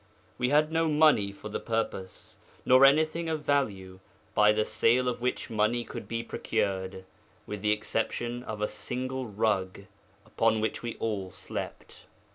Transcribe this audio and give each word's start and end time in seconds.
We 0.39 0.49
had 0.49 0.71
no 0.71 0.89
money 0.89 1.31
for 1.31 1.49
the 1.49 1.59
purpose, 1.59 2.39
nor 2.65 2.85
anything 2.85 3.29
of 3.29 3.43
value 3.43 3.99
by 4.33 4.51
the 4.51 4.65
sale 4.65 5.07
of 5.07 5.21
which 5.21 5.51
money 5.51 5.83
could 5.83 6.07
be 6.07 6.23
procured, 6.23 7.05
with 7.45 7.61
the 7.61 7.71
exception 7.71 8.41
of 8.41 8.61
a 8.63 8.67
single 8.67 9.27
rug, 9.27 9.81
upon 10.25 10.59
which 10.59 10.81
we 10.81 10.95
all 10.97 11.29
slept. 11.29 12.07